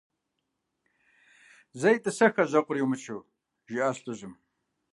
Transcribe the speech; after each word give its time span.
«Зэ 1.79 1.89
етӏысэх, 1.95 2.31
ӏэжьэкъур 2.35 2.77
йумычу», 2.79 3.27
жиӏащ 3.69 3.97
лӏыжьым. 4.03 4.33